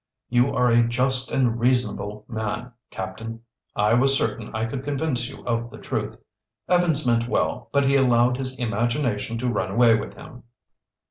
"You 0.29 0.49
are 0.55 0.67
a 0.71 0.81
just 0.81 1.29
and 1.29 1.59
reasonable 1.59 2.25
man, 2.27 2.71
Captain. 2.89 3.41
I 3.75 3.93
was 3.93 4.17
certain 4.17 4.49
I 4.55 4.65
could 4.65 4.83
convince 4.83 5.29
you 5.29 5.45
of 5.45 5.69
the 5.69 5.77
truth. 5.77 6.17
Evans 6.67 7.05
meant 7.05 7.27
well, 7.27 7.69
but 7.71 7.85
he 7.87 7.97
allowed 7.97 8.37
his 8.37 8.57
imagination 8.57 9.37
to 9.37 9.47
run 9.47 9.69
away 9.69 9.93
with 9.93 10.15
him." 10.15 10.41